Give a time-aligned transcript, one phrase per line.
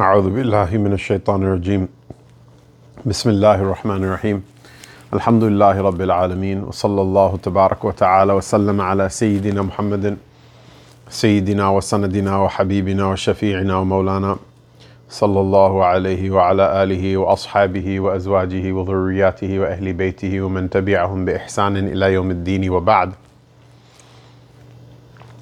[0.00, 1.88] أعوذ بالله من الشيطان الرجيم.
[3.06, 4.42] بسم الله الرحمن الرحيم.
[5.12, 10.16] الحمد لله رب العالمين وصلى الله تبارك وتعالى وسلم على سيدنا محمد
[11.08, 14.36] سيدنا وسندنا وحبيبنا وشفيعنا ومولانا
[15.08, 22.30] صلى الله عليه وعلى آله وأصحابه وأزواجه وذرياته وأهل بيته ومن تبعهم بإحسان إلى يوم
[22.30, 23.12] الدين وبعد.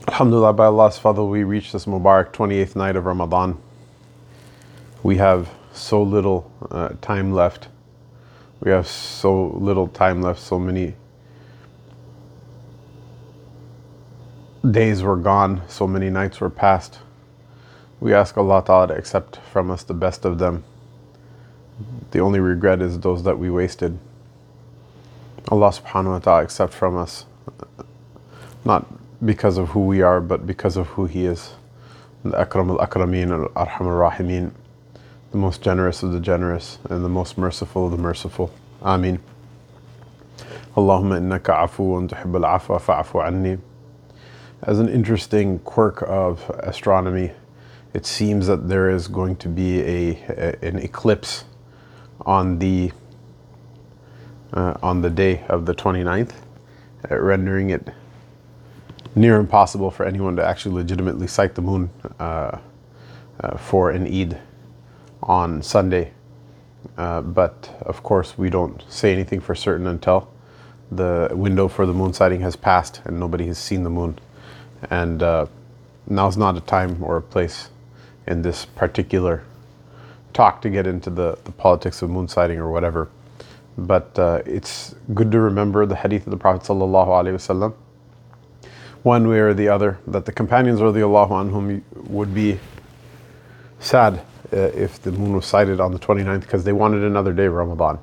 [0.08, 3.69] Alhamdulillah, by Allah's fadl, we reach this Mubarak 28th night of Ramadan.
[5.02, 7.68] We have so little uh, time left.
[8.60, 10.94] We have so little time left, so many
[14.68, 16.98] days were gone, so many nights were passed.
[18.00, 20.64] We ask Allah Ta'ala to accept from us the best of them.
[22.10, 23.98] The only regret is those that we wasted.
[25.48, 27.24] Allah subhanahu wa ta'ala accept from us,
[28.64, 28.86] not
[29.24, 31.54] because of who we are, but because of who He is.
[32.24, 34.52] The Akram al Akrameen al Arham al Rahimin,
[35.30, 38.52] the most generous of the generous, and the most merciful of the merciful.
[38.82, 39.20] Ameen.
[40.76, 43.58] Allahumma innaka afuun tuhibbul afwa fa'afu anni.
[44.62, 47.32] As an interesting quirk of astronomy,
[47.94, 51.44] it seems that there is going to be a, a an eclipse
[52.22, 52.92] on the
[54.52, 56.32] uh, on the day of the 29th,
[57.10, 57.88] uh, rendering it
[59.14, 62.58] near impossible for anyone to actually legitimately sight the moon uh,
[63.40, 64.38] uh, for an Eid
[65.22, 66.12] on Sunday.
[66.96, 70.30] Uh, but of course, we don't say anything for certain until
[70.90, 74.18] the window for the moon sighting has passed and nobody has seen the moon.
[74.90, 75.46] And uh,
[76.06, 77.70] now's not a time or a place
[78.26, 79.44] in this particular
[80.32, 83.08] talk to get into the, the politics of moon sighting or whatever.
[83.76, 87.74] But uh, it's good to remember the hadith of the Prophet wasallam
[89.02, 92.58] one way or the other, that the companions of the Allah on whom would be
[93.78, 97.46] sad uh, if the moon was sighted on the 29th because they wanted another day
[97.46, 98.00] Ramadan,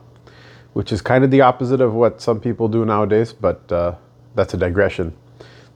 [0.72, 3.96] which is kind of the opposite of what some people do nowadays, but uh,
[4.34, 5.14] that's a digression.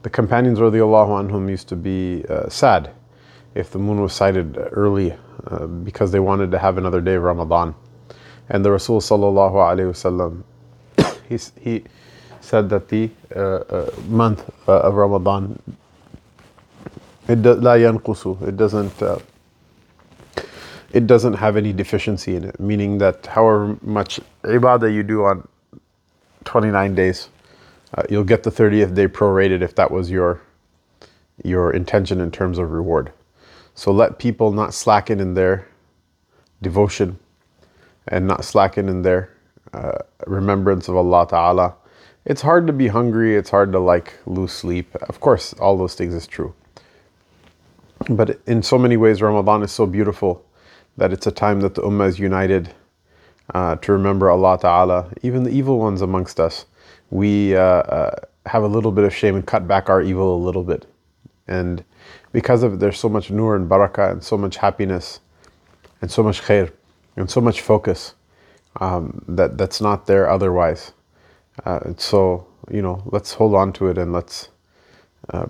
[0.02, 2.90] The companions of radiallahu anhum used to be uh, sad
[3.54, 5.14] if the moon was sighted early
[5.46, 7.74] uh, because they wanted to have another day Ramadan.
[8.48, 10.42] And the Rasul sallallahu alayhi wasallam,
[11.28, 11.84] he, he
[12.40, 15.60] said that the uh, uh, month of Ramadan,
[17.28, 19.02] it, do, it doesn't
[20.92, 25.46] it doesn't have any deficiency in it meaning that however much ibadah you do on
[26.44, 27.28] 29 days
[27.94, 30.40] uh, you'll get the 30th day prorated if that was your
[31.44, 33.12] your intention in terms of reward
[33.74, 35.66] so let people not slacken in their
[36.60, 37.18] devotion
[38.08, 39.30] and not slacken in their
[39.72, 41.74] uh, remembrance of Allah Ta'ala
[42.24, 43.34] it's hard to be hungry.
[43.34, 44.94] It's hard to like lose sleep.
[44.96, 46.54] Of course, all those things is true.
[48.08, 50.44] But in so many ways, Ramadan is so beautiful
[50.96, 52.72] that it's a time that the Ummah is united
[53.54, 56.66] uh, to remember Allah Ta'ala, even the evil ones amongst us.
[57.10, 58.16] We uh, uh,
[58.46, 60.86] have a little bit of shame and cut back our evil a little bit.
[61.48, 61.84] And
[62.32, 65.20] because of it, there's so much nur and barakah and so much happiness
[66.00, 66.72] and so much khair
[67.16, 68.14] and so much focus
[68.80, 70.92] um, that, that's not there otherwise.
[71.64, 74.48] Uh, so, you know, let's hold on to it and let's
[75.30, 75.46] uh,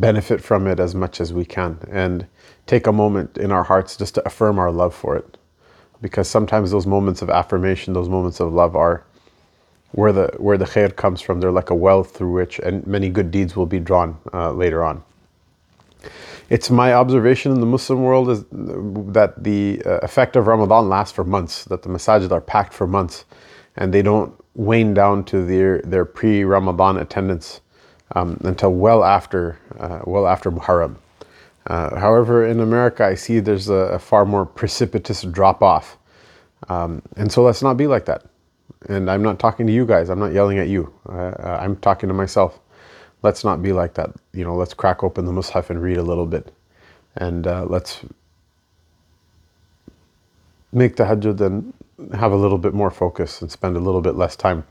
[0.00, 2.26] benefit from it as much as we can and
[2.66, 5.38] take a moment in our hearts just to affirm our love for it.
[6.00, 9.04] Because sometimes those moments of affirmation, those moments of love are
[9.92, 11.40] where the where the khair comes from.
[11.40, 14.84] They're like a well through which and many good deeds will be drawn uh, later
[14.84, 15.02] on.
[16.48, 21.12] It's my observation in the Muslim world is that the uh, effect of Ramadan lasts
[21.12, 23.24] for months, that the masajid are packed for months
[23.76, 27.60] and they don't wane down to their, their pre-Ramadan attendance
[28.14, 30.96] um, until well after uh, well after Muharram.
[31.66, 35.98] Uh, however, in America, I see there's a, a far more precipitous drop off,
[36.68, 38.24] um, and so let's not be like that.
[38.88, 40.08] And I'm not talking to you guys.
[40.10, 40.92] I'm not yelling at you.
[41.08, 42.60] Uh, I'm talking to myself.
[43.22, 44.10] Let's not be like that.
[44.32, 46.54] You know, let's crack open the Mus'haf and read a little bit,
[47.16, 48.00] and uh, let's
[50.72, 51.72] make tahajjud and
[52.14, 54.64] have a little bit more focus and spend a little bit less time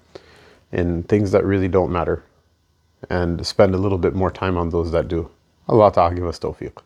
[0.71, 2.23] in things that really don't matter
[3.09, 5.29] and spend a little bit more time on those that do.
[5.67, 6.77] Allah Ta'ala give us tawfiq.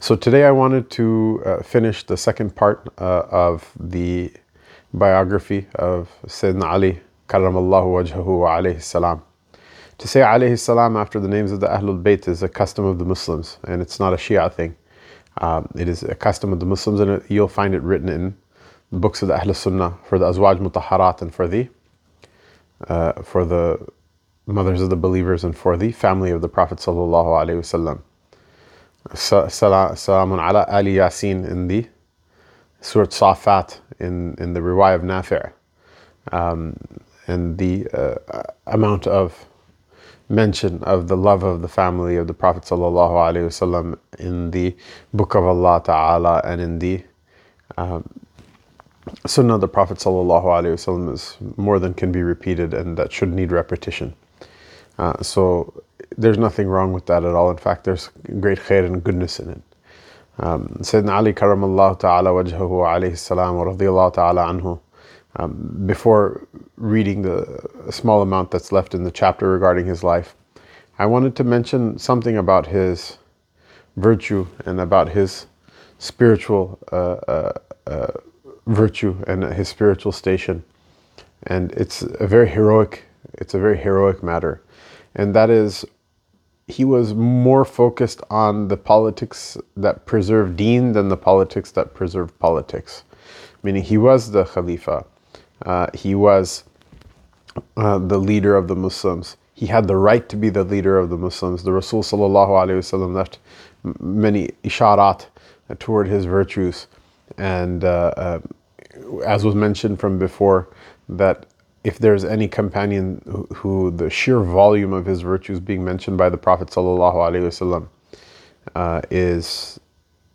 [0.00, 4.32] So today I wanted to uh, finish the second part uh, of the
[4.92, 9.22] biography of Sayyidina Ali Karamallahu wajhahu wa alayhi salam.
[9.98, 12.98] To say alayhi salam after the names of the Ahlul Bayt is a custom of
[12.98, 14.74] the Muslims and it's not a Shia thing.
[15.38, 18.36] Um, it is a custom of the Muslims and you'll find it written in
[18.90, 21.68] the books of the Ahl Sunnah for the Azwaj Mutahharat and for the
[22.88, 23.86] uh, for the
[24.46, 28.00] mothers of the believers and for the family of the Prophet sallallahu alaihi wasallam.
[29.10, 31.86] Salamun ala Ali Yasin in the
[32.80, 35.52] Surah Safat in, in the riwayah of Nafi'
[36.32, 36.76] um,
[37.26, 39.46] and the uh, amount of
[40.28, 44.74] mention of the love of the family of the Prophet wasallam in the
[45.12, 47.04] Book of Allah Ta'ala and in the
[47.76, 48.08] um,
[49.26, 53.52] Sunnah of the Prophet wasallam is more than can be repeated and that should need
[53.52, 54.14] repetition.
[54.98, 55.82] Uh, so
[56.16, 57.50] there's nothing wrong with that at all.
[57.50, 58.10] In fact, there's
[58.40, 59.62] great khair and goodness in it.
[60.38, 64.80] Um, Sayyidina Ali karamallahu ta'ala wajhahu alayhi salam wa radiyallahu ta'ala anhu
[65.36, 66.46] um, before
[66.76, 70.34] reading the small amount that's left in the chapter regarding his life,
[70.98, 73.18] I wanted to mention something about his
[73.96, 75.46] virtue and about his
[75.98, 77.52] spiritual uh, uh,
[77.86, 78.12] uh,
[78.66, 80.62] virtue and his spiritual station.
[81.44, 83.04] And it's a very heroic,
[83.34, 84.60] it's a very heroic matter.
[85.14, 85.84] And that is,
[86.68, 92.38] he was more focused on the politics that preserve deen than the politics that preserve
[92.38, 93.04] politics.
[93.62, 95.04] Meaning he was the Khalifa
[95.64, 96.64] uh, he was
[97.76, 99.36] uh, the leader of the Muslims.
[99.54, 101.62] He had the right to be the leader of the Muslims.
[101.62, 103.38] The Rasul left
[104.00, 105.26] many isharat
[105.78, 106.86] toward his virtues,
[107.38, 108.40] and uh, uh,
[109.24, 110.68] as was mentioned from before,
[111.08, 111.46] that
[111.84, 116.28] if there's any companion who, who, the sheer volume of his virtues being mentioned by
[116.28, 117.88] the Prophet sallallahu
[118.74, 119.80] uh, is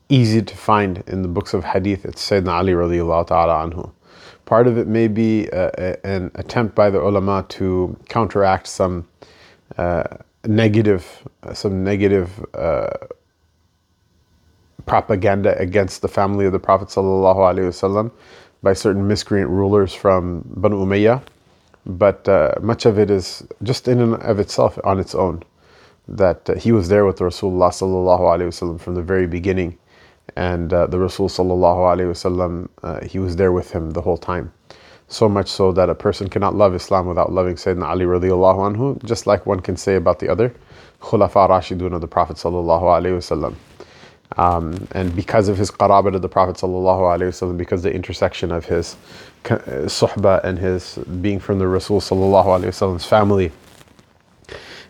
[0.10, 3.92] easy to find in the books of hadith, it's Sayyidina Ali radiallahu ta'ala anhu.
[4.46, 9.08] Part of it may be uh, an attempt by the ulama to counteract some
[9.78, 10.04] uh,
[10.46, 12.90] negative, some negative uh,
[14.86, 18.12] propaganda against the family of the Prophet sallallahu
[18.64, 21.22] by certain miscreant rulers from Banu Umayyah.
[21.88, 25.42] But uh, much of it is just in and of itself on its own.
[26.08, 29.80] That uh, he was there with the Rasulullah sallallahu from the very beginning
[30.36, 34.18] and uh, the Rasul sallallahu alaihi wasallam, uh, he was there with him the whole
[34.18, 34.52] time.
[35.08, 39.04] So much so that a person cannot love Islam without loving Sayyidina Ali radiallahu anhu,
[39.06, 40.54] just like one can say about the other
[41.02, 43.56] Khulafa Rashidun of the Prophet sallallahu alaihi wasallam.
[44.36, 48.98] Um, and because of his qarabat of the Prophet wasallam, because the intersection of his
[49.46, 49.58] uh,
[49.88, 53.52] suhbah and his being from the Rasul wasallam's family,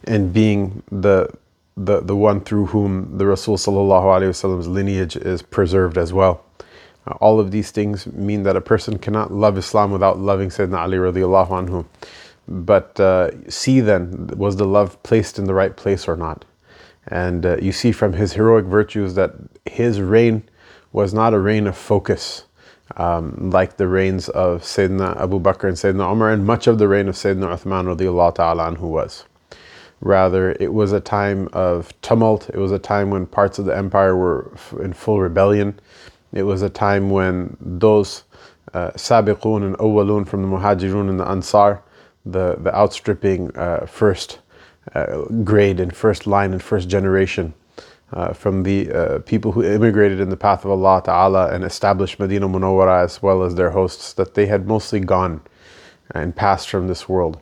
[0.05, 1.29] and being the
[1.77, 6.43] the, the one through whom the Rasul Wasallam's lineage is preserved as well.
[7.05, 10.77] Uh, all of these things mean that a person cannot love Islam without loving Sayyidina
[10.79, 11.85] Ali radiallahu anhu.
[12.47, 16.45] But uh, see then, was the love placed in the right place or not?
[17.07, 19.33] And uh, you see from his heroic virtues that
[19.65, 20.43] his reign
[20.91, 22.43] was not a reign of focus.
[22.95, 26.87] Um, like the reigns of Sayyidina Abu Bakr and Sayyidina Umar, and much of the
[26.87, 29.25] reign of Sayyidina Uthman ta'ala anhu was.
[29.99, 32.49] Rather, it was a time of tumult.
[32.49, 35.79] It was a time when parts of the empire were in full rebellion.
[36.31, 38.23] It was a time when those
[38.73, 41.81] uh, sabiqun and awwalun from the muhajirun and the ansar,
[42.25, 44.39] the, the outstripping uh, first
[44.95, 47.53] uh, grade and first line and first generation
[48.13, 52.19] uh, from the uh, people who immigrated in the path of Allah Ta'ala and established
[52.19, 55.41] Medina Munawwara as well as their hosts, that they had mostly gone
[56.11, 57.39] and passed from this world.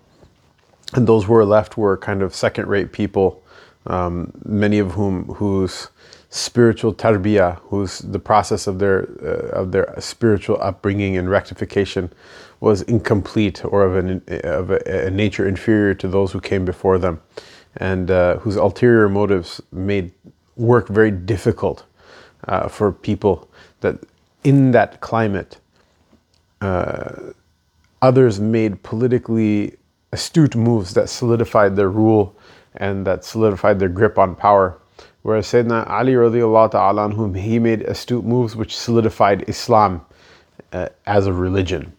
[0.94, 3.44] And those who were left were kind of second-rate people,
[3.86, 5.90] um, many of whom whose
[6.36, 12.12] spiritual tarbiyah, whose the process of their uh, of their spiritual upbringing and rectification
[12.60, 16.98] was incomplete or of, an, of a, a nature inferior to those who came before
[16.98, 17.22] them,
[17.78, 20.12] and uh, whose ulterior motives made
[20.58, 21.86] work very difficult
[22.48, 23.50] uh, for people
[23.80, 23.96] that
[24.44, 25.58] in that climate
[26.62, 27.32] uh,
[28.02, 29.76] others made politically
[30.12, 32.36] astute moves that solidified their rule
[32.76, 34.78] and that solidified their grip on power.
[35.26, 40.06] Whereas Sayyidina Ali radiallahu ta'ala whom he made astute moves which solidified Islam
[40.72, 41.92] uh, as a religion.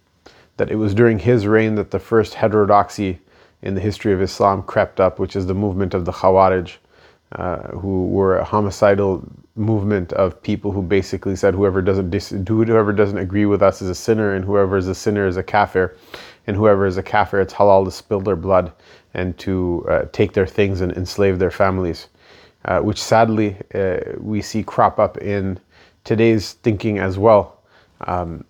[0.59, 3.19] That it was during his reign that the first heterodoxy
[3.63, 6.77] in the history of Islam crept up, which is the movement of the Khawarij,
[7.33, 12.93] uh, who were a homicidal movement of people who basically said whoever doesn't dis- whoever
[12.93, 15.97] doesn't agree with us is a sinner, and whoever is a sinner is a kafir
[16.47, 18.73] and whoever is a kafir, it's halal to spill their blood
[19.15, 22.09] and to uh, take their things and enslave their families,
[22.67, 25.59] uh, which sadly uh, we see crop up in
[26.05, 27.63] today's thinking as well
[28.03, 28.45] um,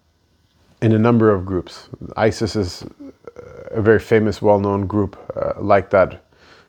[0.83, 1.89] in a number of groups.
[2.17, 2.85] ISIS is
[3.71, 6.23] a very famous, well known group uh, like that.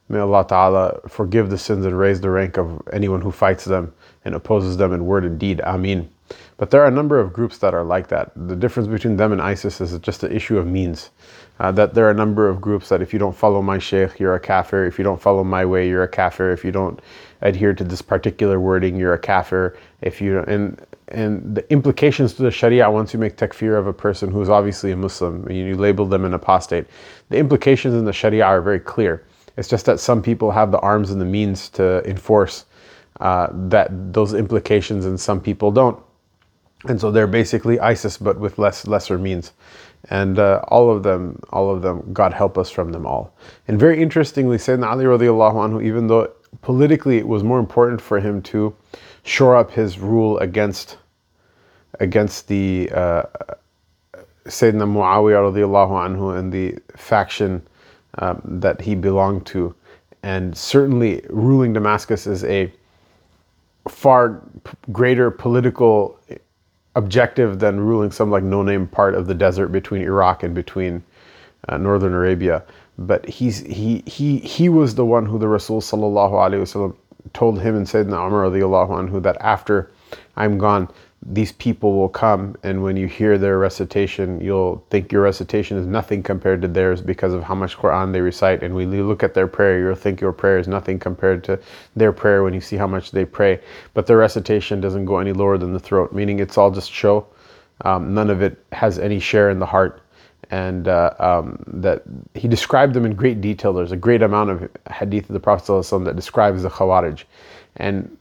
[0.10, 3.94] May Allah Ta'ala forgive the sins and raise the rank of anyone who fights them
[4.24, 5.62] and opposes them in word and deed.
[5.62, 6.10] Ameen.
[6.58, 8.32] But there are a number of groups that are like that.
[8.36, 11.12] The difference between them and ISIS is just an issue of means.
[11.60, 14.20] Uh, that there are a number of groups that if you don't follow my sheikh,
[14.20, 14.86] you're a kafir.
[14.86, 16.52] If you don't follow my way, you're a kafir.
[16.52, 17.00] If you don't
[17.42, 19.78] adhere to this particular wording, you're a kafir.
[20.02, 20.80] If you and
[21.10, 24.50] and the implications to the Sharia once you make takfir of a person who is
[24.50, 26.86] obviously a Muslim, you label them an apostate.
[27.30, 29.24] The implications in the Sharia are very clear.
[29.56, 32.66] It's just that some people have the arms and the means to enforce
[33.20, 36.00] uh, that those implications, and some people don't.
[36.88, 39.54] And so they're basically ISIS, but with less lesser means.
[40.10, 43.36] And uh, all of them, all of them, God help us from them all.
[43.68, 48.20] And very interestingly, Sayyidina Ali radiallahu anhu, even though politically it was more important for
[48.20, 48.76] him to
[49.24, 50.98] shore up his rule against
[52.00, 53.24] against the uh,
[54.46, 57.62] Sayyidina Muawiyah anhu and the faction
[58.20, 59.74] um, that he belonged to.
[60.24, 62.72] And certainly ruling Damascus is a
[63.88, 64.42] far
[64.92, 66.20] greater political
[66.96, 71.04] objective than ruling some like no-name part of the desert between Iraq and between
[71.70, 72.64] uh, northern Arabia.
[72.98, 76.96] But he's he he he was the one who the Rasul wasallam
[77.34, 79.92] told him and Sayyidina Umar anhu that after
[80.36, 80.90] I'm gone,
[81.26, 85.86] these people will come and when you hear their recitation you'll think your recitation is
[85.86, 88.64] nothing compared to theirs because of how much quran they recite.
[88.64, 91.60] And when you look at their prayer you'll think your prayer is nothing compared to
[91.96, 93.60] their prayer when you see how much they pray.
[93.94, 97.28] But their recitation doesn't go any lower than the throat meaning it's all just show.
[97.82, 100.02] Um, none of it has any share in the heart
[100.50, 104.70] and uh, um, that he described them in great detail there's a great amount of
[104.92, 107.24] hadith of the prophet that describes the khawarij
[107.76, 108.18] and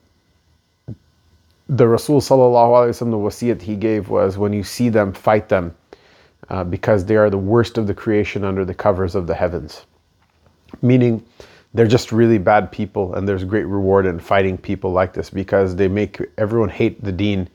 [1.69, 5.75] the Rasul wasallam, the wasiyat he gave was when you see them, fight them,
[6.49, 9.85] uh, because they are the worst of the creation under the covers of the heavens.
[10.81, 11.25] Meaning,
[11.75, 15.77] they're just really bad people, and there's great reward in fighting people like this because
[15.77, 17.49] they make everyone hate the Deen,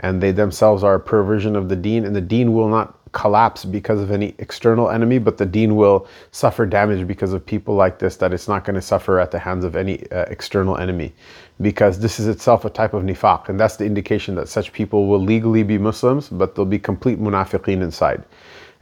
[0.00, 3.64] and they themselves are a perversion of the Deen, and the Deen will not collapse
[3.64, 7.98] because of any external enemy, but the deen will suffer damage because of people like
[7.98, 11.12] this, that it's not going to suffer at the hands of any uh, external enemy.
[11.60, 15.06] Because this is itself a type of nifaq, and that's the indication that such people
[15.06, 18.24] will legally be Muslims, but they'll be complete munafiqeen inside.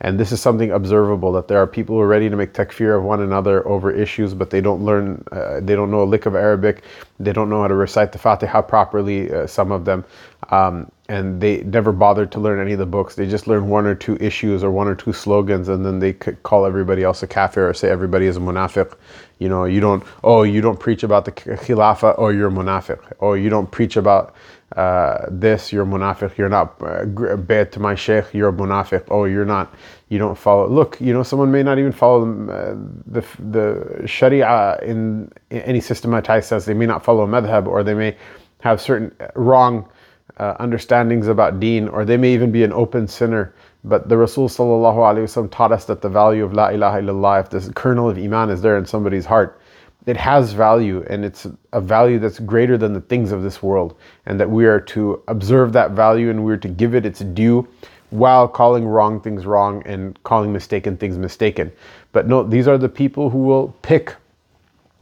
[0.00, 2.99] And this is something observable that there are people who are ready to make takfir
[2.99, 6.26] of one another over issues, but they don't learn, uh, they don't know a lick
[6.26, 6.83] of Arabic,
[7.18, 10.04] they don't know how to recite the Fatiha properly, uh, some of them,
[10.50, 13.14] um, and they never bothered to learn any of the books.
[13.14, 16.12] They just learn one or two issues or one or two slogans, and then they
[16.12, 18.92] could call everybody else a kafir or say everybody is a munafiq.
[19.38, 23.00] You know, you don't, oh, you don't preach about the khilafah, oh, you're a munafiq.
[23.20, 24.34] Oh, you don't preach about
[24.75, 27.04] uh, this, you're munafiq, you're not uh,
[27.36, 29.72] bad to my sheikh, you're a munafiq, oh, you're not,
[30.08, 30.68] you don't follow.
[30.68, 32.75] Look, you know, someone may not even follow uh,
[33.06, 36.64] the, the sharia in, in, any systematized sense.
[36.64, 38.16] They may not follow a madhab or they may
[38.60, 39.88] have certain wrong
[40.38, 43.54] uh, understandings about deen or they may even be an open sinner.
[43.84, 48.10] But the Rasul taught us that the value of La ilaha illallah, if this kernel
[48.10, 49.60] of Iman is there in somebody's heart,
[50.06, 53.96] it has value and it's a value that's greater than the things of this world
[54.24, 57.66] and that we are to observe that value and we're to give it its due
[58.10, 61.72] while calling wrong things wrong and calling mistaken things mistaken
[62.12, 64.14] but no these are the people who will pick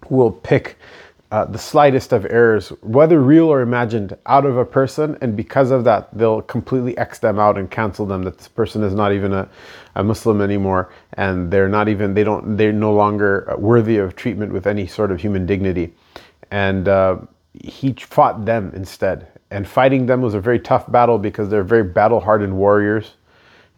[0.09, 0.79] who will pick
[1.35, 5.73] uh, the slightest of errors, whether real or imagined, out of a person, and because
[5.73, 8.23] of that, they'll completely X them out and cancel them.
[8.23, 9.49] That this person is not even a,
[9.97, 14.53] a Muslim anymore, and they're not even they don't they're no longer worthy of treatment
[14.53, 15.93] with any sort of human dignity.
[16.53, 17.17] And uh,
[17.53, 21.83] he fought them instead, and fighting them was a very tough battle because they're very
[21.83, 23.15] battle-hardened warriors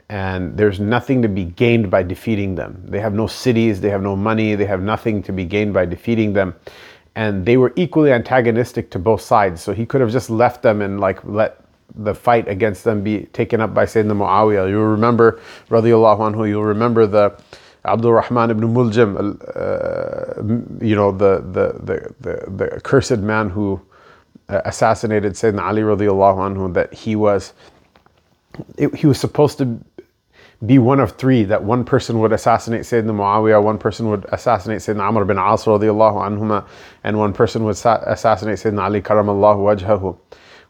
[0.09, 2.81] and there's nothing to be gained by defeating them.
[2.85, 5.85] They have no cities, they have no money, they have nothing to be gained by
[5.85, 6.55] defeating them
[7.17, 9.63] and they were equally antagonistic to both sides.
[9.63, 11.61] So he could have just left them and like let
[11.95, 14.69] the fight against them be taken up by Sayyidina Muawiyah.
[14.69, 17.35] You'll remember, radiallahu anhu, you'll remember the
[17.87, 19.17] Abdul Rahman ibn Muljam,
[19.57, 23.81] uh, you know, the, the, the, the, the accursed man who
[24.51, 27.55] uh, assassinated Sayyidina Ali radiallahu anhu, that he was,
[28.77, 29.81] it, he was supposed to
[30.65, 34.79] be one of three that one person would assassinate Sayyidina Muawiyah, one person would assassinate
[34.79, 36.67] Sayyidina Amr bin As radiallahu anhuma,
[37.05, 40.19] and one person would sa- assassinate Sayyidina Ali karamallahu wajhahu.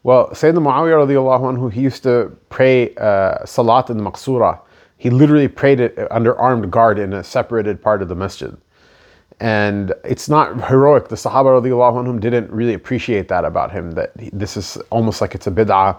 [0.03, 4.59] Well, Sayyidina Muawiyah radiallahu anhu, he used to pray uh, Salat in Maqsura.
[4.97, 8.57] He literally prayed it under armed guard in a separated part of the masjid.
[9.39, 11.09] And it's not heroic.
[11.09, 15.35] The Sahaba radiallahu anhum didn't really appreciate that about him, that this is almost like
[15.35, 15.95] it's a bid'ah.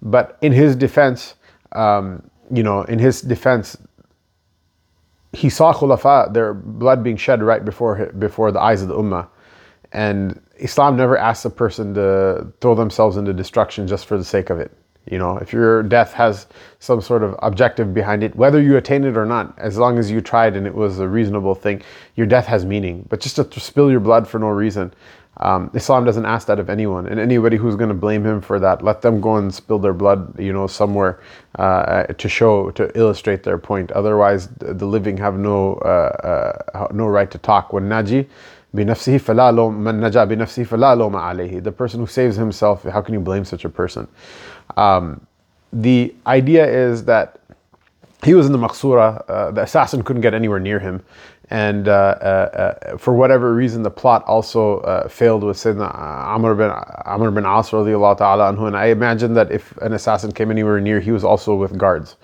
[0.00, 1.34] But in his defense,
[1.72, 2.22] um,
[2.52, 3.76] you know, in his defense,
[5.32, 9.28] he saw khulafa, their blood being shed right before before the eyes of the ummah.
[9.92, 14.50] And Islam never asks a person to throw themselves into destruction just for the sake
[14.50, 14.72] of it.
[15.10, 16.46] You know, if your death has
[16.78, 20.10] some sort of objective behind it, whether you attain it or not, as long as
[20.10, 21.82] you tried and it was a reasonable thing,
[22.16, 23.06] your death has meaning.
[23.08, 24.92] But just to spill your blood for no reason,
[25.39, 28.57] Um, Islam doesn't ask that of anyone, and anybody who's going to blame him for
[28.59, 31.19] that, let them go and spill their blood, you know, somewhere
[31.59, 33.91] uh, to show, to illustrate their point.
[33.91, 37.73] Otherwise, the living have no uh, uh, no right to talk.
[37.73, 38.27] When naji
[38.75, 41.63] بنفسه فلا لوم من نجا بنفسه فلا لوم عليه.
[41.63, 44.07] The person who saves himself, how can you blame such a person?
[44.77, 45.25] Um,
[45.71, 47.39] the idea is that
[48.23, 51.03] he was in the Maqsura, uh, the assassin couldn't get anywhere near him.
[51.50, 52.24] and uh, uh,
[52.94, 57.44] uh for whatever reason, the plot also uh, failed with Sayyidina Amr bin, Amr bin
[57.44, 58.66] As ta'ala anhu.
[58.68, 62.16] And I imagine that if an assassin came anywhere near, he was also with guards.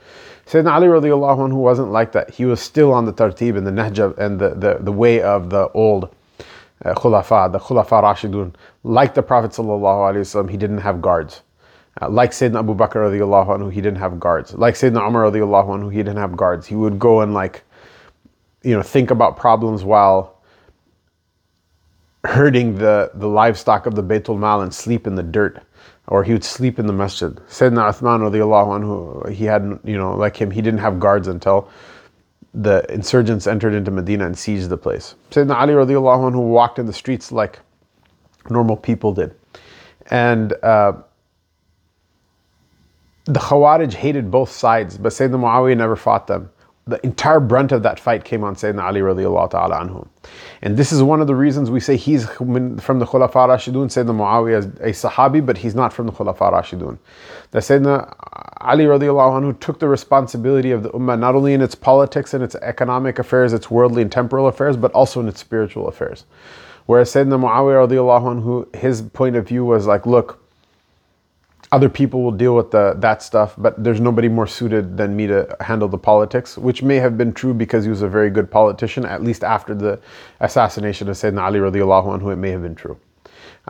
[0.47, 2.30] Sayyidina Ali radiallahu anhu wasn't like that.
[2.30, 5.50] He was still on the tartib and the nahja and the, the, the way of
[5.50, 6.14] the old
[6.85, 8.54] uh, khulafa, the khulafa rashidun.
[8.85, 11.42] Like the Prophet sallallahu alaihi wasallam, he didn't have guards.
[12.00, 14.54] Uh, like Sayyidina Abu Bakr radiallahu anhu, he didn't have guards.
[14.54, 16.64] Like Sayyidina Umar radiallahu anhu, he didn't have guards.
[16.64, 17.64] He would go and like,
[18.66, 20.42] you know, think about problems while
[22.25, 25.62] herding the, the livestock of the Baytul Mal and sleep in the dirt.
[26.08, 27.35] Or he would sleep in the masjid.
[27.49, 31.68] Sayyidina Uthman anhu, he had, you know, like him, he didn't have guards until
[32.54, 35.14] the insurgents entered into Medina and seized the place.
[35.30, 37.61] Sayyidina Ali radiallahu anhu walked in the streets like
[38.50, 39.35] normal people did.
[40.11, 40.94] And uh,
[43.26, 46.50] the Khawarij hated both sides, but Sayyidina Muawiyah never fought them.
[46.88, 50.07] The entire brunt of that fight came on Sayyidina Ali radiallahu ta'ala anhu.
[50.62, 53.88] And this is one of the reasons we say he's from the Khulafa Rashidun.
[53.88, 54.66] Sayyidina Muawiyah is
[55.05, 56.97] a Sahabi, but he's not from the Khulafa Rashidun.
[57.50, 58.14] That Sayyidina
[58.61, 62.45] Ali radiallahu anhu took the responsibility of the Ummah not only in its politics and
[62.45, 66.25] its economic affairs, its worldly and temporal affairs, but also in its spiritual affairs.
[66.87, 70.40] Whereas Sayyidina Muawiyah radiallahu anhu, his point of view was like, look,
[71.73, 75.26] other people will deal with the, that stuff, but there's nobody more suited than me
[75.26, 78.50] to handle the politics, which may have been true because he was a very good
[78.50, 80.00] politician, at least after the
[80.40, 82.99] assassination of Sayyidina Ali radiallahu anhu, it may have been true.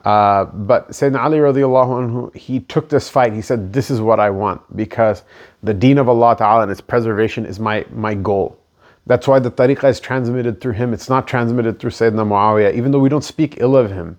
[0.05, 4.21] Uh, but Sayyidina Ali radiallahu anhu, he took this fight, he said, this is what
[4.21, 5.23] I want because
[5.62, 8.59] the deen of Allah ta'ala and its preservation is my, my goal.
[9.06, 10.93] That's why the tariqah is transmitted through him.
[10.93, 14.19] It's not transmitted through Sayyidina Muawiyah, even though we don't speak ill of him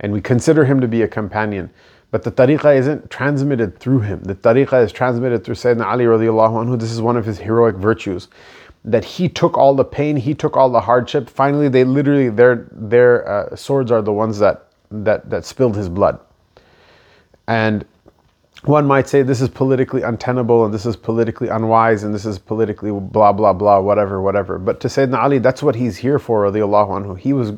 [0.00, 1.70] and we consider him to be a companion.
[2.12, 4.22] But the tariqah isn't transmitted through him.
[4.22, 6.78] The tariqah is transmitted through Sayyidina Ali radiallahu anhu.
[6.78, 8.28] This is one of his heroic virtues.
[8.84, 11.30] That he took all the pain, he took all the hardship.
[11.30, 15.88] Finally, they literally, their, their uh, swords are the ones that, that, that spilled his
[15.88, 16.20] blood.
[17.48, 17.86] And
[18.64, 22.38] one might say this is politically untenable and this is politically unwise and this is
[22.38, 24.58] politically blah, blah, blah, whatever, whatever.
[24.58, 27.18] But to Sayyidina Ali, that's what he's here for, radiallahu anhu.
[27.18, 27.52] He was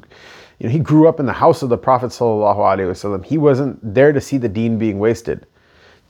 [0.59, 3.25] you know, he grew up in the house of the Prophet ﷺ.
[3.25, 5.47] He wasn't there to see the deen being wasted.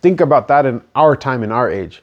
[0.02, 2.02] Think about that in our time, in our age.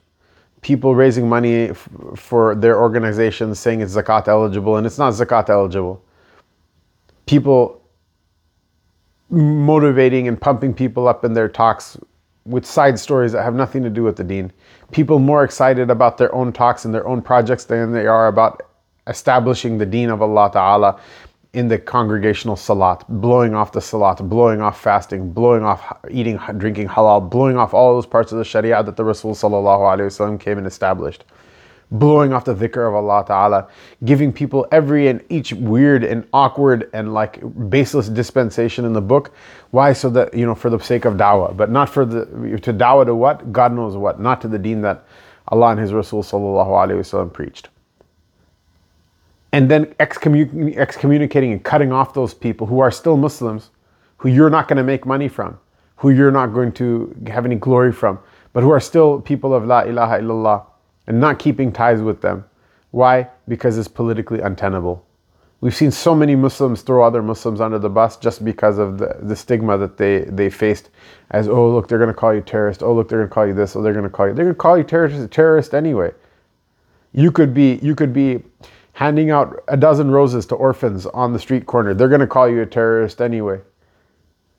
[0.62, 5.50] People raising money f- for their organizations saying it's zakat eligible and it's not zakat
[5.50, 6.04] eligible.
[7.26, 7.82] People
[9.30, 11.98] motivating and pumping people up in their talks
[12.46, 14.52] with side stories that have nothing to do with the deen.
[14.92, 18.64] People more excited about their own talks and their own projects than they are about
[19.08, 21.00] establishing the deen of Allah Ta'ala
[21.54, 26.88] in the congregational salat, blowing off the salat, blowing off fasting, blowing off eating, drinking
[26.88, 30.66] halal, blowing off all those parts of the sharia that the Rasul wasallam came and
[30.66, 31.26] established,
[31.92, 33.68] blowing off the dhikr of Allah Ta'ala,
[34.06, 39.34] giving people every and each weird and awkward and like baseless dispensation in the book.
[39.72, 39.92] Why?
[39.92, 42.26] So that, you know, for the sake of dawah, but not for the,
[42.62, 43.52] to dawah to what?
[43.52, 45.04] God knows what, not to the deen that
[45.50, 47.68] Allah and His Rasul Sallallahu preached
[49.52, 53.70] and then excommun- excommunicating and cutting off those people who are still Muslims,
[54.18, 55.60] who you're not going to make money from,
[55.98, 58.20] who you're not going to have any glory from,
[58.54, 60.66] but who are still people of La ilaha illallah,
[61.08, 62.46] and not keeping ties with them.
[62.92, 63.28] Why?
[63.48, 65.06] Because it's politically untenable.
[65.62, 69.18] We've seen so many Muslims throw other Muslims under the bus just because of the,
[69.22, 70.90] the stigma that they, they faced
[71.30, 72.82] as, oh, look, they're going to call you terrorist.
[72.82, 73.76] Oh, look, they're going to call you this.
[73.76, 74.34] Oh, they're going to call you.
[74.34, 76.12] They're going to call you terrorist, terrorist anyway.
[77.14, 78.42] You could be, you could be
[78.93, 81.93] handing out a dozen roses to orphans on the street corner.
[81.93, 83.61] They're going to call you a terrorist anyway.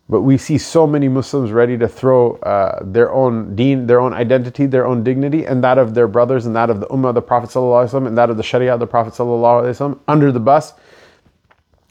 [0.09, 4.13] But we see so many Muslims ready to throw uh, their own deen, their own
[4.13, 7.15] identity, their own dignity, and that of their brothers, and that of the Ummah of
[7.15, 10.73] the Prophet ﷺ, and that of the Sharia of the Prophet ﷺ under the bus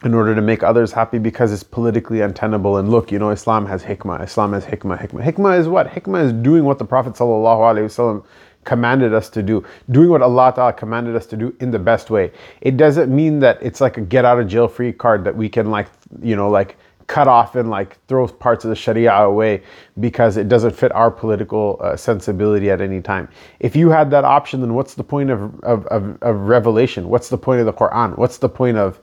[0.05, 2.79] in order to make others happy because it's politically untenable.
[2.79, 4.22] And look, you know, Islam has hikmah.
[4.22, 4.98] Islam has hikmah.
[4.98, 5.22] Hikmah.
[5.22, 5.88] Hikmah is what?
[5.88, 8.24] Hikmah is doing what the Prophet ﷺ
[8.63, 12.10] commanded us to do, doing what Allah Ta'ala commanded us to do in the best
[12.10, 12.32] way.
[12.62, 15.50] It doesn't mean that it's like a get out of jail free card that we
[15.50, 15.88] can like,
[16.21, 19.63] you know, like cut off and like throw parts of the Sharia away
[20.00, 23.28] because it doesn't fit our political uh, sensibility at any time.
[23.60, 27.10] If you had that option, then what's the point of, of, of, of revelation?
[27.10, 28.17] What's the point of the Quran?
[28.17, 29.02] What's the point of,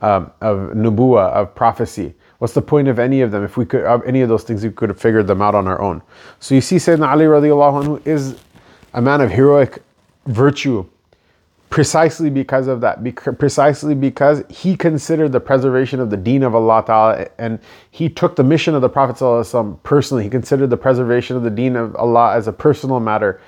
[0.00, 2.14] um, of nubuwa, of prophecy?
[2.38, 3.44] What's the point of any of them?
[3.44, 5.68] If we could, uh, any of those things, we could have figured them out on
[5.68, 6.00] our own.
[6.38, 8.38] So you see, Sayyidina Ali radiallahu anhu is
[8.92, 9.82] a man of heroic
[10.26, 10.86] virtue
[11.70, 12.98] precisely because of that,
[13.38, 17.60] precisely because he considered the preservation of the deen of Allah Ta'ala and
[17.92, 19.16] he took the mission of the Prophet
[19.84, 20.24] personally.
[20.24, 23.40] He considered the preservation of the deen of Allah as a personal matter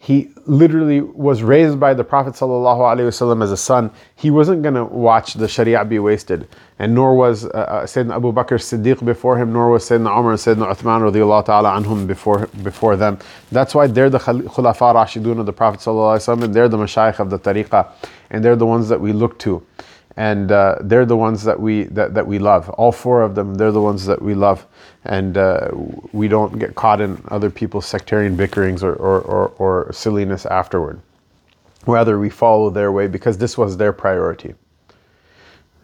[0.00, 3.90] he literally was raised by the Prophet ﷺ as a son.
[4.14, 6.48] He wasn't going to watch the Sharia be wasted.
[6.78, 10.30] And nor was uh, uh, Sayyidina Abu Bakr Siddiq before him, nor was Sayyidina Umar
[10.30, 13.18] and Sayyidina Uthman ta'ala anhum before, before them.
[13.50, 17.30] That's why they're the Khulafa Rashidun of the Prophet ﷺ and they're the Mashaykh of
[17.30, 17.90] the Tariqah.
[18.30, 19.66] And they're the ones that we look to
[20.18, 22.68] and uh, they're the ones that we that, that we love.
[22.70, 24.66] All four of them, they're the ones that we love,
[25.04, 25.70] and uh,
[26.12, 31.00] we don't get caught in other people's sectarian bickerings or, or, or, or silliness afterward.
[31.86, 34.54] Rather, we follow their way because this was their priority.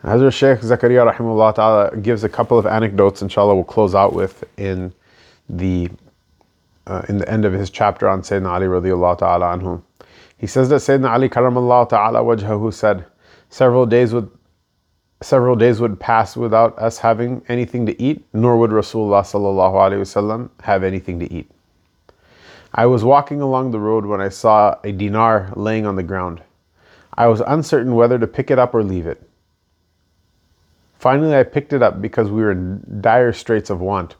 [0.03, 4.43] Hazrat Sheikh Zakaria rahimahullah ta'ala gives a couple of anecdotes, inshallah, we'll close out with
[4.59, 4.93] in
[5.49, 5.89] the
[6.89, 9.81] uh, in the end of his chapter on Sayyidina Ali radiallahu ta'ala anhu.
[10.37, 13.07] He says that Sayyidina Ali karamallahu ta'ala wajhahu said,
[13.55, 14.29] Several days would
[15.23, 20.01] several days would pass without us having anything to eat, nor would Rasulullah sallallahu alaihi
[20.01, 21.49] wasallam have anything to eat.
[22.75, 26.43] I was walking along the road when I saw a dinar laying on the ground.
[27.15, 29.23] I was uncertain whether to pick it up or leave it.
[30.99, 34.17] Finally, I picked it up because we were in dire straits of want.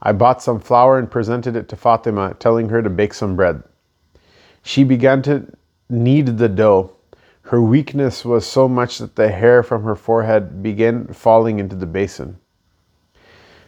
[0.00, 3.62] I bought some flour and presented it to Fatima, telling her to bake some bread.
[4.62, 5.46] She began to
[5.90, 6.96] knead the dough
[7.52, 11.84] her weakness was so much that the hair from her forehead began falling into the
[11.84, 12.38] basin.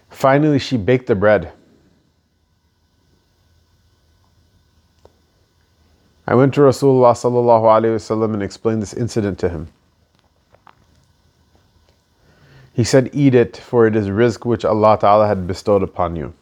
[0.09, 1.53] Finally, she baked the bread.
[6.27, 9.68] I went to Rasulullah sallallahu and explained this incident to him.
[12.73, 16.33] He said, Eat it, for it is rizq which Allah Ta'ala had bestowed upon you.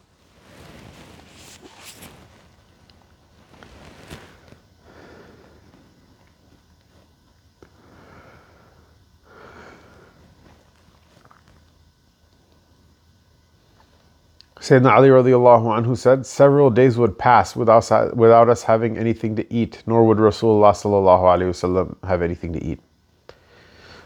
[14.63, 19.53] Sayyidina Ali radiallahu anhu said, several days would pass without, without us having anything to
[19.53, 22.79] eat, nor would Rasulullah sallallahu alaihi wasallam have anything to eat.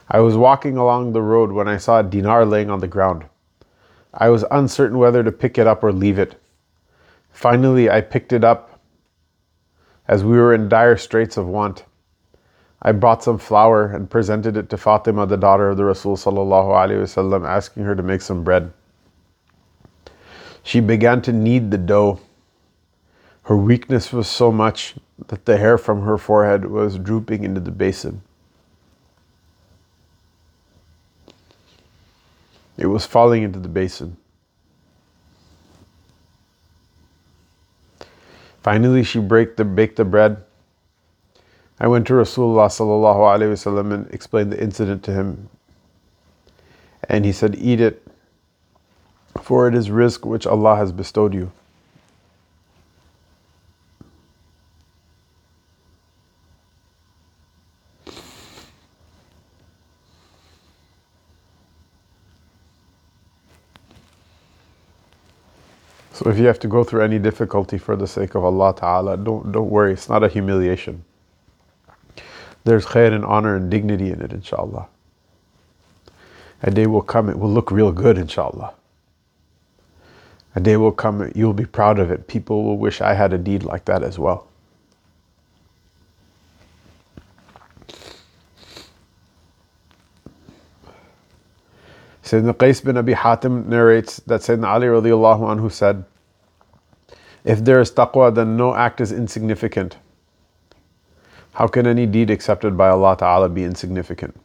[0.10, 3.26] I was walking along the road when I saw a dinar laying on the ground.
[4.16, 6.42] I was uncertain whether to pick it up or leave it.
[7.30, 8.80] Finally, I picked it up
[10.08, 11.86] as we were in dire straits of want.
[12.82, 17.46] I bought some flour and presented it to Fatima, the daughter of the Rasul sallallahu
[17.46, 18.74] asking her to make some bread.
[20.68, 22.20] She began to knead the dough.
[23.44, 24.96] Her weakness was so much
[25.30, 28.22] that the hair from her forehead was drooping into the basin.
[32.78, 34.18] It was falling into the basin.
[38.62, 40.44] Finally, she baked the, baked the bread.
[41.80, 45.48] I went to Rasulullah and explained the incident to him.
[47.08, 48.06] And he said, "Eat it
[49.44, 51.52] for it is rizq which Allah has bestowed you.
[66.18, 69.18] So if you have to go through any difficulty for the sake of Allah Ta'ala,
[69.18, 71.06] don't, don't worry, it's not a humiliation.
[72.64, 74.88] There's khair and honor and dignity in it, inshallah.
[76.64, 78.74] A day will come, it will look real good, inshallah.
[80.58, 82.28] A day will come, you'll be proud of it.
[82.28, 84.48] People will wish I had a deed like that as well.
[92.24, 96.04] Sayyidina Qais bin Abi Hazim narrates that Sayyidina Ali radiallahu anhu said,
[97.44, 99.98] If there is taqwa, then no act is insignificant.
[101.54, 104.36] How can any deed accepted by Allah Ta'ala be insignificant?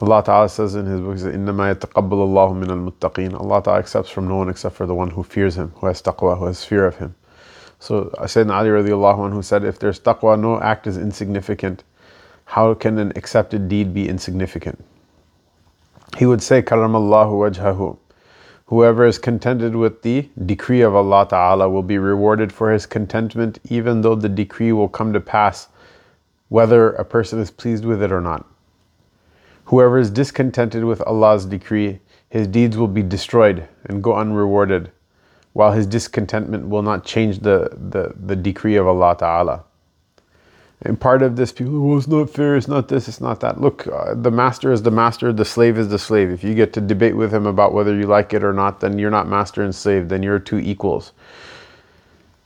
[0.00, 4.26] Allah Ta'ala says in His book, إِنَّمَا يَتَقَبَّلُ اللَّهُ مِنَ الْمُتَّقِينَ Allah Ta'ala accepts from
[4.26, 6.86] no one except for the one who fears Him, who has taqwa, who has fear
[6.86, 7.14] of Him.
[7.78, 11.84] So Sayyidina Ali radiallahu anhu said, if there's taqwa, no act is insignificant.
[12.46, 14.82] How can an accepted deed be insignificant?
[16.16, 17.98] He would say, Karamallahu wajhahu.
[18.66, 23.58] Whoever is contented with the decree of Allah Ta'ala will be rewarded for his contentment,
[23.68, 25.68] even though the decree will come to pass,
[26.48, 28.46] whether a person is pleased with it or not.
[29.67, 31.99] Whoever is discontented with Allah's decree,
[32.29, 34.91] his deeds will be destroyed and go unrewarded,
[35.51, 39.65] while his discontentment will not change the, the, the decree of Allah Ta'ala.
[40.83, 43.59] And part of this, people, well, it's not fair, it's not this, it's not that.
[43.59, 46.31] Look, uh, the master is the master, the slave is the slave.
[46.31, 48.97] If you get to debate with him about whether you like it or not, then
[48.97, 51.11] you're not master and slave, then you're two equals.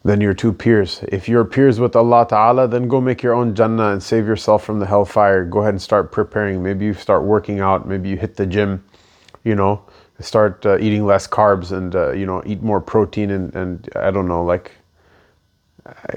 [0.03, 1.01] Then you're two peers.
[1.09, 4.63] If you're peers with Allah Ta'ala, then go make your own Jannah and save yourself
[4.63, 5.45] from the hellfire.
[5.45, 6.63] Go ahead and start preparing.
[6.63, 8.83] Maybe you start working out, maybe you hit the gym,
[9.43, 9.83] you know,
[10.19, 14.09] start uh, eating less carbs and, uh, you know, eat more protein and, and I
[14.09, 14.71] don't know, like,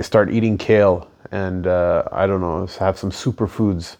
[0.01, 3.97] start eating kale and uh, I don't know, have some superfoods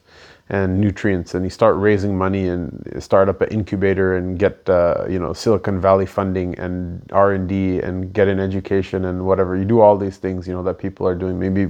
[0.51, 5.05] and nutrients, and you start raising money and start up an incubator and get uh,
[5.09, 9.57] you know Silicon Valley funding and R and D and get an education and whatever.
[9.57, 11.39] You do all these things, you know that people are doing.
[11.39, 11.69] Maybe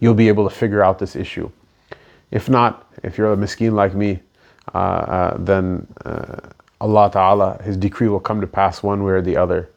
[0.00, 1.50] you'll be able to figure out this issue.
[2.30, 4.20] If not, if you're a miskin like me,
[4.74, 6.36] uh, uh, then uh,
[6.80, 9.70] Allah Ta'ala, His decree will come to pass one way or the other.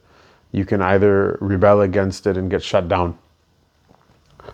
[0.52, 3.18] You can either rebel against it and get shut down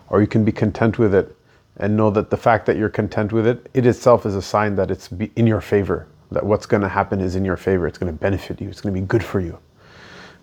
[0.10, 1.36] or you can be content with it
[1.78, 4.76] and know that the fact that you're content with it, it itself is a sign
[4.76, 7.88] that it's in your favor, that what's going to happen is in your favor.
[7.88, 8.70] It's going to benefit you.
[8.70, 9.60] It's going to be good for you.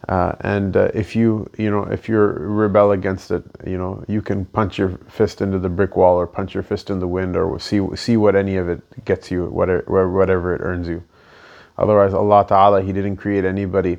[0.08, 4.20] Uh, and uh, if you, you know, if you rebel against it, you know, you
[4.20, 7.36] can punch your fist into the brick wall or punch your fist in the wind
[7.36, 11.04] or see see what any of it gets you, whatever whatever it earns you.
[11.78, 13.98] Otherwise, Allah Taala, He didn't create anybody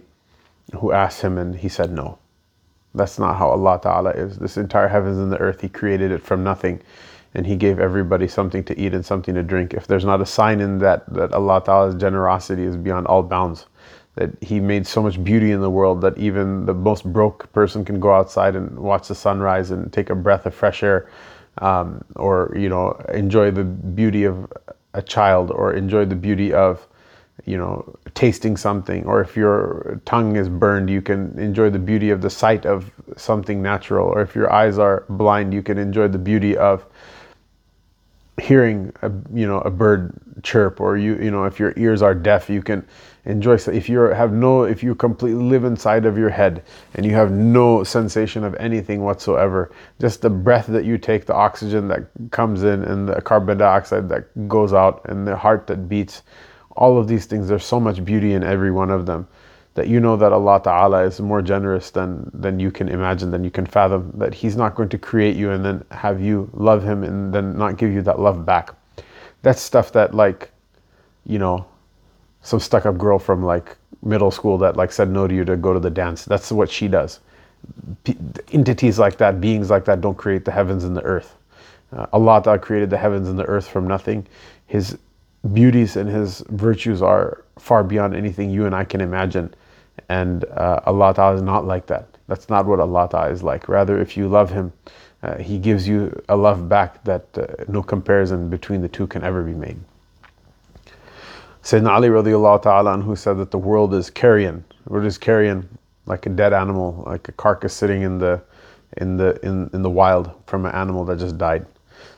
[0.76, 2.20] who asked Him and He said no.
[2.96, 4.38] That's not how Allah Ta'ala is.
[4.38, 6.82] This entire heavens and the earth, He created it from nothing.
[7.36, 9.74] And He gave everybody something to eat and something to drink.
[9.74, 13.66] If there's not a sign in that that Allah Ta'ala's generosity is beyond all bounds,
[14.16, 17.84] that He made so much beauty in the world that even the most broke person
[17.84, 21.10] can go outside and watch the sunrise and take a breath of fresh air,
[21.58, 24.52] um, or you know, enjoy the beauty of
[24.94, 26.88] a child, or enjoy the beauty of
[27.46, 32.10] you know, tasting something, or if your tongue is burned, you can enjoy the beauty
[32.10, 36.08] of the sight of something natural, or if your eyes are blind, you can enjoy
[36.08, 36.86] the beauty of
[38.42, 42.16] hearing a you know a bird chirp or you you know if your ears are
[42.16, 42.86] deaf you can
[43.26, 46.64] enjoy if you have no if you completely live inside of your head
[46.96, 51.34] and you have no sensation of anything whatsoever just the breath that you take the
[51.34, 55.88] oxygen that comes in and the carbon dioxide that goes out and the heart that
[55.88, 56.24] beats
[56.76, 59.28] all of these things, there's so much beauty in every one of them
[59.76, 63.44] that you know that Allah Ta'ala is more generous than, than you can imagine, than
[63.44, 66.84] you can fathom, that He's not going to create you and then have you love
[66.84, 68.72] Him and then not give you that love back.
[69.42, 70.52] That's stuff that, like,
[71.26, 71.66] you know,
[72.44, 75.56] some stuck up girl from like middle school that like said no to you to
[75.56, 76.26] go to the dance.
[76.26, 77.20] That's what she does.
[78.04, 78.18] P-
[78.52, 81.36] entities like that, beings like that, don't create the heavens and the earth.
[81.96, 84.28] Uh, Allah Ta'ala created the heavens and the earth from nothing.
[84.68, 84.98] His
[85.54, 89.54] beauties and his virtues are far beyond anything you and I can imagine.
[90.10, 92.08] And uh, Allah Ta'ala is not like that.
[92.28, 93.70] That's not what Allah Ta'ala is like.
[93.70, 94.74] Rather, if you love Him,
[95.22, 99.24] uh, He gives you a love back that uh, no comparison between the two can
[99.24, 99.80] ever be made.
[101.64, 104.66] Sayyidina Ali radiallahu ta'ala who said that the world is carrion.
[104.88, 105.66] World is carrion
[106.06, 108.42] like a dead animal, like a carcass sitting in the
[108.98, 111.66] in the in, in the wild from an animal that just died.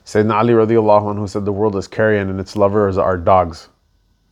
[0.04, 3.70] Sayyidina Ali radiallahu anhu said the world is carrion and its lovers are dogs.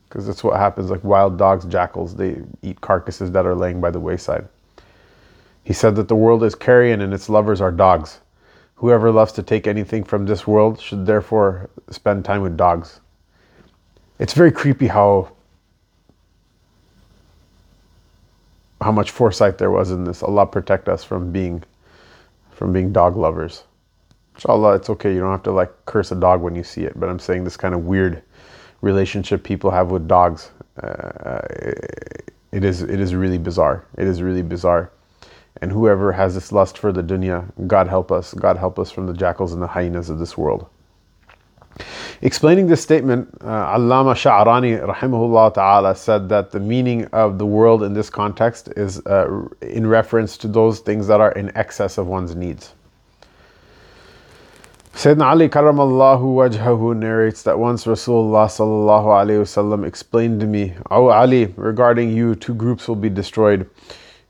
[0.08, 3.90] Because that's what happens, like wild dogs, jackals, they eat carcasses that are laying by
[3.90, 4.46] the wayside.
[5.64, 8.20] He said that the world is carrion and its lovers are dogs.
[8.76, 13.00] Whoever loves to take anything from this world should therefore spend time with dogs.
[14.18, 15.32] It's very creepy how
[18.80, 20.22] how much foresight there was in this.
[20.22, 21.62] Allah protect us from being
[22.50, 23.64] from being dog lovers.
[24.34, 25.14] Inshallah, it's okay.
[25.14, 26.98] You don't have to like curse a dog when you see it.
[26.98, 28.22] But I'm saying this kind of weird
[28.84, 30.50] relationship people have with dogs.
[30.82, 31.40] Uh,
[32.52, 33.84] it is it is really bizarre.
[33.96, 34.90] It is really bizarre.
[35.62, 38.34] And whoever has this lust for the dunya, God help us.
[38.34, 40.66] God help us from the jackals and the hyenas of this world.
[42.22, 47.82] Explaining this statement, uh, Allama Sha'rani rahimahullah ta'ala said that the meaning of the world
[47.82, 49.26] in this context is uh,
[49.60, 52.74] in reference to those things that are in excess of one's needs.
[54.94, 61.46] Sayyidina Ali karamallahu wajhahu narrates that once Rasulullah sallallahu wasallam explained to me, O Ali,
[61.56, 63.68] regarding you, two groups will be destroyed.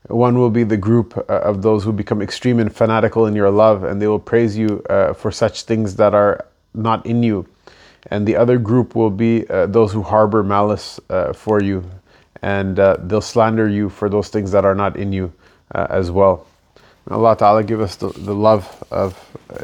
[0.07, 3.51] One will be the group uh, of those who become extreme and fanatical in your
[3.51, 7.47] love, and they will praise you uh, for such things that are not in you.
[8.07, 11.85] And the other group will be uh, those who harbor malice uh, for you,
[12.41, 15.31] and uh, they'll slander you for those things that are not in you
[15.75, 16.47] uh, as well.
[17.11, 19.13] Allah Ta'ala give us the, the love of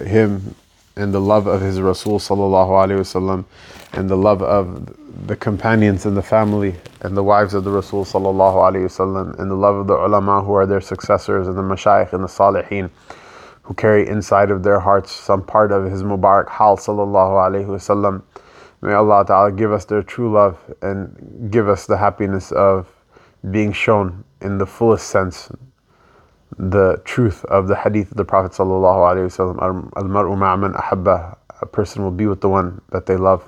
[0.05, 0.53] Him
[0.95, 3.45] and the love of his Rasul sallallahu alaihi wasallam
[3.93, 4.95] and the love of
[5.27, 9.49] the companions and the family and the wives of the Rasul sallallahu alaihi wasallam and
[9.49, 12.89] the love of the ulama who are their successors and the mashayikh and the salihin
[13.63, 18.21] who carry inside of their hearts some part of His Mubarak Hal sallallahu alayhi wasallam.
[18.81, 22.87] May Allah Ta'ala give us their true love and give us the happiness of
[23.49, 25.49] being shown in the fullest sense
[26.57, 29.91] the truth of the hadith of the Prophet sallallahu.
[29.97, 31.37] Al-mar'u ma'aman ahabba.
[31.61, 33.47] A person will be with the one that they love.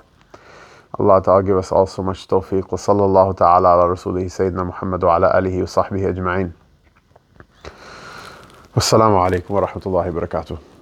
[0.98, 2.70] Allah Ta'ala give us all so much tawfiq.
[2.70, 6.52] Wa sallallahu ta'ala ala rasulihi Sayyidina Muhammad wa ala alihi wa sahbihi ajma'in.
[8.74, 10.73] Wassalamu alaikum wa rahmatullahi wa barakatuh.